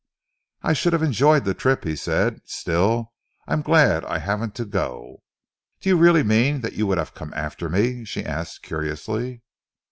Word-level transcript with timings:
"I 0.63 0.73
should 0.73 0.93
have 0.93 1.03
enjoyed 1.03 1.45
the 1.45 1.53
trip," 1.53 1.83
he 1.83 1.95
said. 1.95 2.41
"Still, 2.45 3.13
I'm 3.47 3.61
glad 3.61 4.03
I 4.05 4.17
haven't 4.17 4.55
to 4.55 4.65
go." 4.65 5.21
"Do 5.79 5.89
you 5.89 5.95
really 5.95 6.23
mean 6.23 6.61
that 6.61 6.73
you 6.73 6.87
would 6.87 6.97
have 6.97 7.13
come 7.13 7.31
after 7.35 7.69
me?" 7.69 8.03
she 8.05 8.25
asked 8.25 8.63
curiously. 8.63 9.43